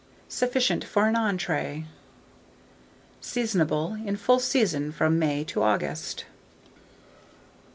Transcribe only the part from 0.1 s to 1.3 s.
Sufficient for an